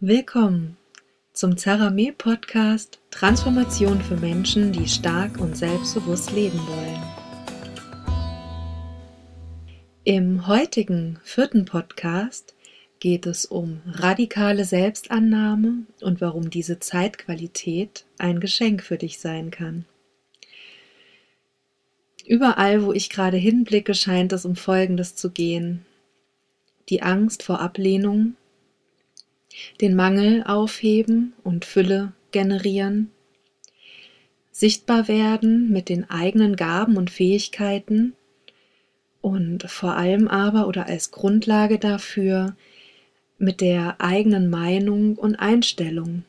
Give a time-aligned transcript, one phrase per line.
[0.00, 0.76] Willkommen
[1.32, 7.02] zum Zarame Podcast Transformation für Menschen, die stark und selbstbewusst leben wollen.
[10.04, 12.54] Im heutigen vierten Podcast
[13.00, 19.84] geht es um radikale Selbstannahme und warum diese Zeitqualität ein Geschenk für dich sein kann.
[22.24, 25.84] Überall, wo ich gerade hinblicke, scheint es um Folgendes zu gehen.
[26.88, 28.36] Die Angst vor Ablehnung,
[29.80, 33.10] den Mangel aufheben und Fülle generieren,
[34.50, 38.14] sichtbar werden mit den eigenen Gaben und Fähigkeiten
[39.20, 42.56] und vor allem aber oder als Grundlage dafür
[43.38, 46.24] mit der eigenen Meinung und Einstellung.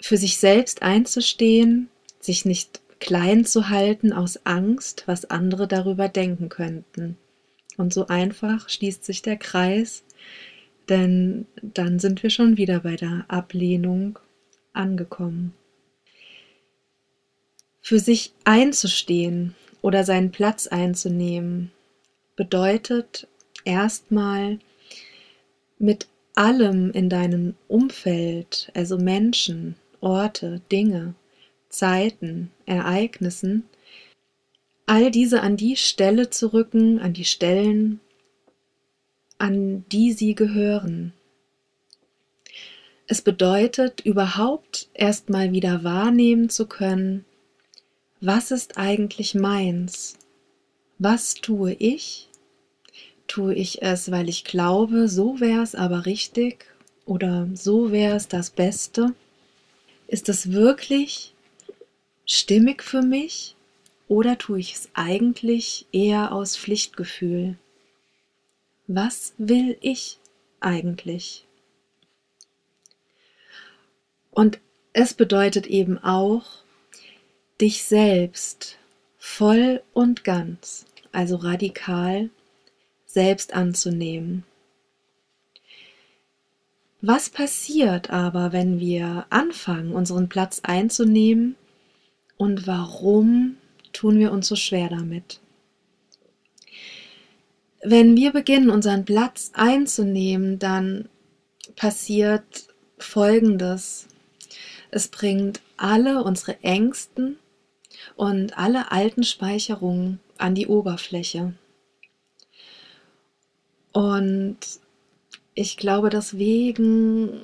[0.00, 1.88] Für sich selbst einzustehen,
[2.20, 7.16] sich nicht klein zu halten aus Angst, was andere darüber denken könnten.
[7.76, 10.02] Und so einfach schließt sich der Kreis
[10.88, 14.18] denn dann sind wir schon wieder bei der Ablehnung
[14.72, 15.52] angekommen.
[17.80, 21.70] Für sich einzustehen oder seinen Platz einzunehmen
[22.34, 23.28] bedeutet
[23.64, 24.58] erstmal
[25.78, 31.14] mit allem in deinem Umfeld, also Menschen, Orte, Dinge,
[31.68, 33.64] Zeiten, Ereignissen,
[34.86, 38.00] all diese an die Stelle zu rücken, an die Stellen,
[39.38, 41.12] an die sie gehören.
[43.06, 47.24] Es bedeutet überhaupt erstmal wieder wahrnehmen zu können,
[48.20, 50.16] was ist eigentlich meins?
[50.98, 52.28] Was tue ich?
[53.28, 56.64] Tue ich es, weil ich glaube, so wäre es aber richtig
[57.04, 59.14] oder so wäre es das Beste?
[60.08, 61.34] Ist es wirklich
[62.24, 63.54] stimmig für mich
[64.08, 67.56] oder tue ich es eigentlich eher aus Pflichtgefühl?
[68.86, 70.18] Was will ich
[70.60, 71.46] eigentlich?
[74.30, 74.60] Und
[74.92, 76.44] es bedeutet eben auch,
[77.60, 78.78] dich selbst
[79.18, 82.30] voll und ganz, also radikal,
[83.06, 84.44] selbst anzunehmen.
[87.00, 91.56] Was passiert aber, wenn wir anfangen, unseren Platz einzunehmen
[92.36, 93.56] und warum
[93.92, 95.40] tun wir uns so schwer damit?
[97.88, 101.08] Wenn wir beginnen, unseren Platz einzunehmen, dann
[101.76, 102.66] passiert
[102.98, 104.08] Folgendes.
[104.90, 107.38] Es bringt alle unsere Ängsten
[108.16, 111.54] und alle alten Speicherungen an die Oberfläche.
[113.92, 114.58] Und
[115.54, 117.40] ich glaube, deswegen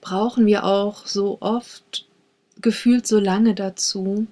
[0.00, 2.08] brauchen wir auch so oft
[2.62, 4.26] gefühlt so lange dazu,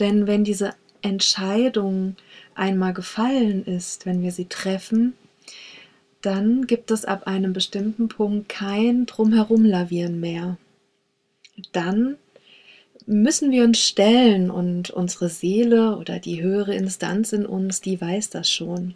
[0.00, 0.74] denn wenn diese
[1.08, 2.16] Entscheidung
[2.54, 5.14] einmal gefallen ist, wenn wir sie treffen,
[6.22, 10.58] dann gibt es ab einem bestimmten Punkt kein Drumherumlavieren mehr.
[11.72, 12.16] Dann
[13.06, 18.30] müssen wir uns stellen und unsere Seele oder die höhere Instanz in uns, die weiß
[18.30, 18.94] das schon.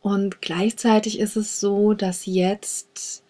[0.00, 3.22] Und gleichzeitig ist es so, dass jetzt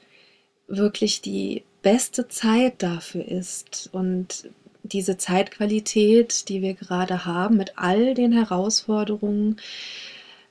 [0.66, 4.50] wirklich die beste Zeit dafür ist und
[4.92, 9.56] diese Zeitqualität, die wir gerade haben, mit all den Herausforderungen,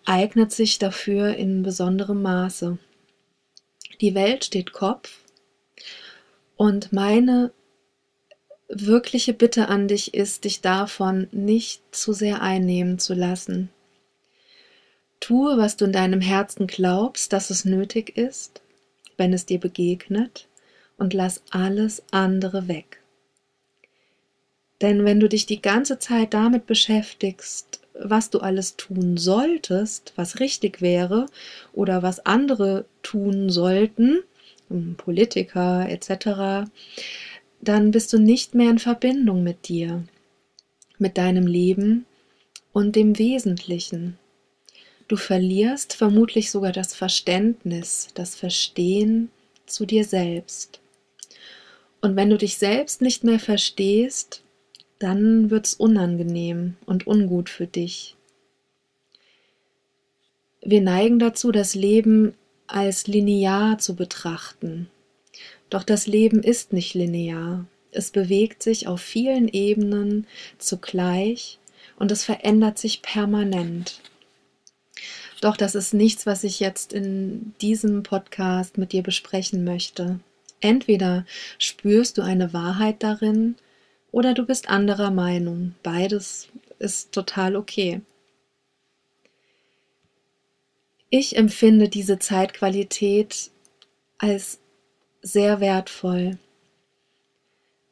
[0.05, 2.77] eignet sich dafür in besonderem Maße.
[4.01, 5.19] Die Welt steht Kopf
[6.55, 7.51] und meine
[8.67, 13.69] wirkliche Bitte an dich ist, dich davon nicht zu sehr einnehmen zu lassen.
[15.19, 18.61] Tue, was du in deinem Herzen glaubst, dass es nötig ist,
[19.17, 20.47] wenn es dir begegnet,
[20.97, 23.01] und lass alles andere weg.
[24.81, 30.39] Denn wenn du dich die ganze Zeit damit beschäftigst, was du alles tun solltest, was
[30.39, 31.27] richtig wäre
[31.73, 34.19] oder was andere tun sollten,
[34.97, 36.69] Politiker etc.,
[37.61, 40.03] dann bist du nicht mehr in Verbindung mit dir,
[40.97, 42.05] mit deinem Leben
[42.73, 44.17] und dem Wesentlichen.
[45.07, 49.29] Du verlierst vermutlich sogar das Verständnis, das Verstehen
[49.65, 50.79] zu dir selbst.
[52.01, 54.43] Und wenn du dich selbst nicht mehr verstehst,
[54.99, 58.15] dann wird's unangenehm und ungut für dich.
[60.61, 62.33] Wir neigen dazu, das Leben
[62.67, 64.89] als linear zu betrachten.
[65.69, 67.65] Doch das Leben ist nicht linear.
[67.91, 70.27] Es bewegt sich auf vielen Ebenen
[70.57, 71.59] zugleich
[71.97, 74.01] und es verändert sich permanent.
[75.41, 80.19] Doch das ist nichts, was ich jetzt in diesem Podcast mit dir besprechen möchte.
[80.61, 81.25] Entweder
[81.59, 83.55] spürst du eine Wahrheit darin
[84.15, 85.75] oder du bist anderer Meinung.
[85.83, 86.47] Beides
[86.79, 87.99] ist total okay.
[91.09, 93.51] Ich empfinde diese Zeitqualität
[94.17, 94.59] als
[95.21, 96.37] sehr wertvoll,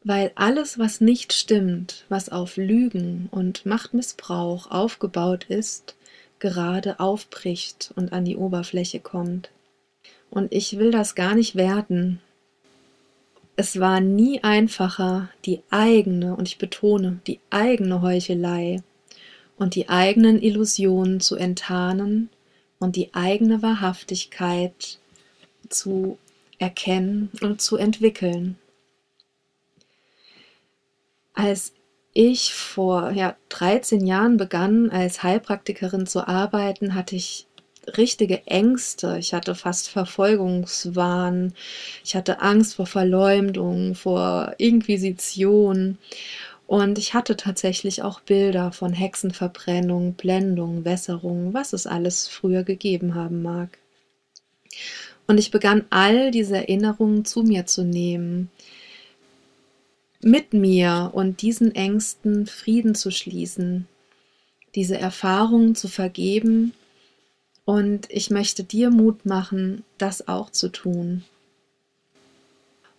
[0.06, 5.98] weil alles, was nicht stimmt, was auf Lügen und Machtmissbrauch aufgebaut ist,
[6.40, 9.52] gerade aufbricht und an die Oberfläche kommt.
[10.30, 12.22] Und ich will das gar nicht werten.
[13.56, 18.82] Es war nie einfacher, die eigene, und ich betone, die eigene Heuchelei
[19.58, 22.30] und die eigenen Illusionen zu enttarnen
[22.80, 25.00] und die eigene Wahrhaftigkeit
[25.70, 26.18] zu
[26.58, 28.58] erkennen und zu entwickeln.
[31.34, 31.74] Als
[32.14, 37.48] ich vor ja, 13 Jahren begann, als Heilpraktikerin zu arbeiten, hatte ich
[37.98, 39.18] richtige Ängste.
[39.20, 41.54] Ich hatte fast Verfolgungswahn.
[42.04, 45.98] Ich hatte Angst vor Verleumdung, vor Inquisition.
[46.66, 53.16] Und ich hatte tatsächlich auch Bilder von Hexenverbrennung, Blendung, Wässerung, was es alles früher gegeben
[53.16, 53.78] haben mag.
[55.28, 58.50] Und ich begann all diese Erinnerungen zu mir zu nehmen,
[60.22, 63.88] mit mir und diesen Ängsten Frieden zu schließen,
[64.76, 66.74] diese Erfahrungen zu vergeben.
[67.66, 71.24] Und ich möchte dir Mut machen, das auch zu tun.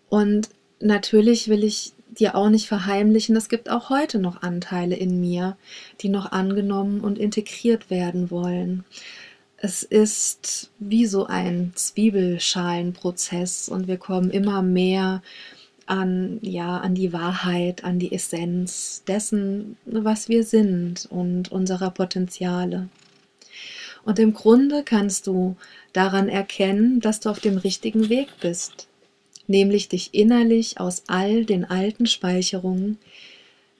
[0.08, 0.49] Und
[0.81, 5.56] natürlich will ich dir auch nicht verheimlichen, es gibt auch heute noch Anteile in mir,
[6.00, 8.84] die noch angenommen und integriert werden wollen.
[9.56, 15.22] Es ist wie so ein Zwiebelschalenprozess und wir kommen immer mehr
[15.87, 22.88] an, ja, an die Wahrheit, an die Essenz dessen, was wir sind und unserer Potenziale.
[24.04, 25.56] Und im Grunde kannst du
[25.92, 28.86] daran erkennen, dass du auf dem richtigen Weg bist,
[29.46, 32.98] nämlich dich innerlich aus all den alten Speicherungen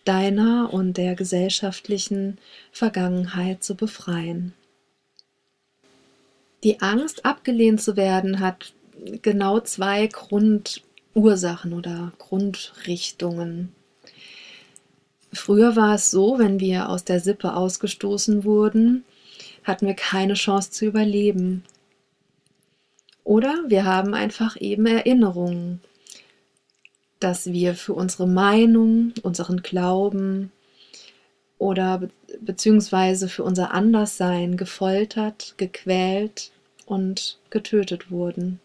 [0.05, 2.39] deiner und der gesellschaftlichen
[2.73, 4.55] Vergangenheit zu befreien.
[6.63, 8.73] Die Angst, abgelehnt zu werden, hat
[9.21, 13.75] genau zwei Grundursachen oder Grundrichtungen.
[15.33, 19.05] Früher war es so, wenn wir aus der Sippe ausgestoßen wurden,
[19.65, 21.65] hatten wir keine Chance zu überleben.
[23.25, 25.81] Oder wir haben einfach eben Erinnerungen,
[27.19, 30.53] dass wir für unsere Meinung, unseren Glauben
[31.59, 36.51] oder be beziehungsweise für unser Anderssein gefoltert, gequält
[36.85, 38.59] und getötet wurden.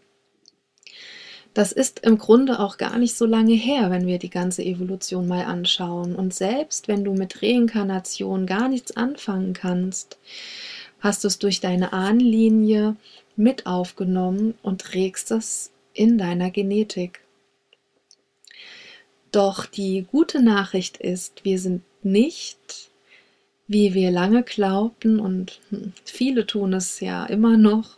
[1.54, 5.28] Das ist im Grunde auch gar nicht so lange her, wenn wir die ganze Evolution
[5.28, 6.16] mal anschauen.
[6.16, 10.18] Und selbst wenn du mit Reinkarnation gar nichts anfangen kannst,
[11.00, 12.96] hast du es durch deine Ahnenlinie
[13.36, 17.22] mit aufgenommen und trägst es in deiner Genetik.
[19.32, 22.90] Doch die gute Nachricht ist, wir sind nicht
[23.70, 25.62] wie wir lange glaubten, und
[26.04, 27.98] viele tun es ja immer noch,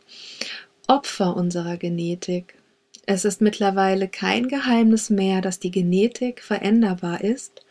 [0.86, 2.56] Opfer unserer Genetik.
[3.06, 7.65] Es ist mittlerweile kein Geheimnis mehr, dass die Genetik veränderbar ist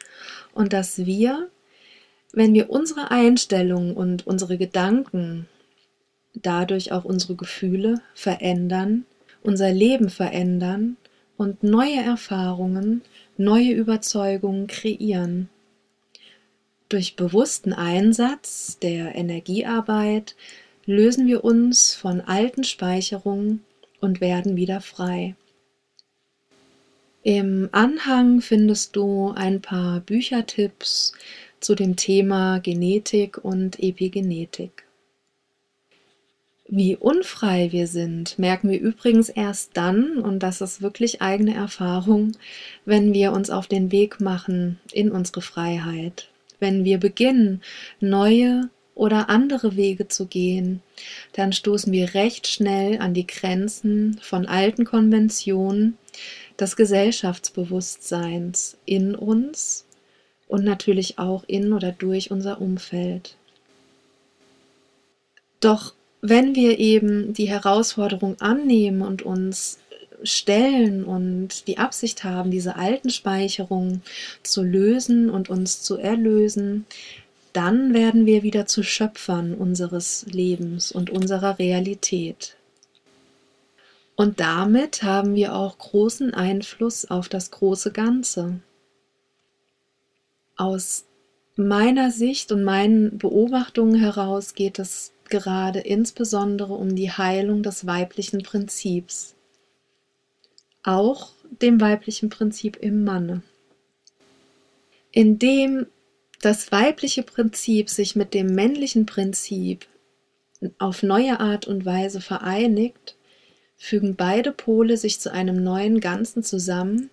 [0.55, 1.51] und dass wir,
[2.33, 5.49] wenn wir unsere Einstellung und unsere Gedanken,
[6.35, 9.05] dadurch auch unsere Gefühle verändern,
[9.43, 10.97] unser Leben verändern
[11.37, 13.03] und neue Erfahrungen,
[13.37, 15.49] neue Überzeugungen kreieren.
[16.89, 20.35] Durch bewussten Einsatz der Energiearbeit
[20.87, 23.65] lösen wir uns von alten Speicherungen
[24.01, 25.35] und werden wieder frei.
[27.23, 31.13] Im Anhang findest du ein paar Büchertipps
[31.61, 34.85] zu dem Thema Genetik und Epigenetik.
[36.69, 42.33] Wie unfrei wir sind, merken wir übrigens erst dann, und das ist wirklich eigene Erfahrung,
[42.85, 47.63] wenn wir uns auf den Weg machen in unsere Freiheit wenn wir beginnen,
[47.99, 50.83] neue oder andere Wege zu gehen,
[51.33, 55.97] dann stoßen wir recht schnell an die Grenzen von alten Konventionen
[56.59, 59.87] des Gesellschaftsbewusstseins in uns
[60.51, 63.37] und natürlich auch in oder durch unser Umfeld.
[65.61, 69.79] Doch wenn wir eben die Herausforderung annehmen und uns
[70.23, 74.03] stellen und die Absicht haben, diese alten Speicherungen
[74.43, 76.85] zu lösen und uns zu erlösen,
[77.53, 82.57] dann werden wir wieder zu Schöpfern unseres Lebens und unserer Realität.
[84.17, 88.61] Und damit haben wir auch großen Einfluss auf das große Ganze.
[90.61, 91.07] Aus
[91.57, 98.43] meiner Sicht und meinen Beobachtungen heraus geht es gerade insbesondere um die Heilung des weiblichen
[98.43, 99.37] Prinzips
[100.83, 101.31] auch
[101.63, 103.43] dem weiblichen Prinzip im Manne.
[105.13, 105.87] Indem
[106.43, 109.87] das weibliche Prinzip sich mit dem männlichen Prinzip
[110.79, 113.17] auf neue Art und Weise vereinigt,
[113.79, 117.09] fügen beide Pole sich zu einem neuen Ganzen zusammen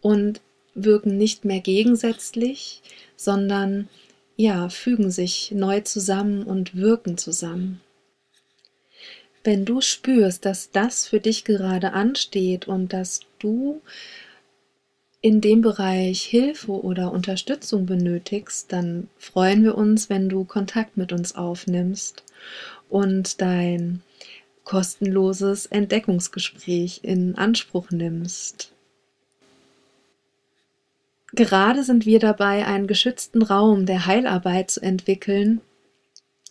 [0.00, 0.40] und
[0.74, 2.82] wirken nicht mehr gegensätzlich,
[3.16, 3.88] sondern
[4.36, 7.80] ja, fügen sich neu zusammen und wirken zusammen.
[9.44, 13.82] Wenn du spürst, dass das für dich gerade ansteht und dass du
[15.20, 21.12] in dem Bereich Hilfe oder Unterstützung benötigst, dann freuen wir uns, wenn du Kontakt mit
[21.12, 22.24] uns aufnimmst
[22.88, 24.02] und dein
[24.64, 28.71] kostenloses Entdeckungsgespräch in Anspruch nimmst.
[31.34, 35.60] Gerade sind wir dabei, einen geschützten Raum der Heilarbeit zu entwickeln,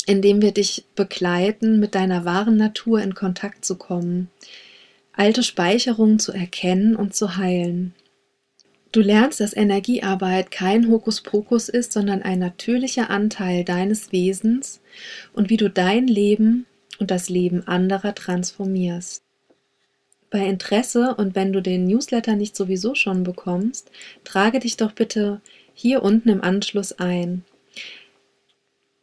[0.07, 4.29] in dem wir dich begleiten, mit deiner wahren Natur in Kontakt zu kommen,
[5.13, 7.93] alte Speicherungen zu erkennen und zu heilen.
[8.91, 14.81] Du lernst, dass Energiearbeit kein Hokuspokus ist, sondern ein natürlicher Anteil deines Wesens
[15.31, 16.65] und wie du dein Leben
[16.99, 19.23] und das Leben anderer transformierst.
[20.31, 23.91] Bei Interesse und wenn du den Newsletter nicht sowieso schon bekommst,
[24.23, 25.41] trage dich doch bitte
[25.75, 27.43] hier unten im Anschluss ein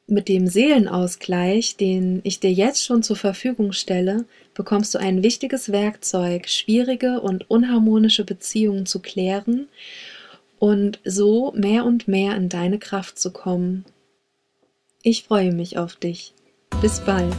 [0.08, 5.70] mit dem Seelenausgleich, den ich dir jetzt schon zur Verfügung stelle, bekommst du ein wichtiges
[5.70, 9.68] Werkzeug, schwierige und unharmonische Beziehungen zu klären
[10.58, 13.84] und so mehr und mehr in deine Kraft zu kommen.
[15.02, 16.32] Ich freue mich auf dich.
[16.80, 17.34] Bis bald.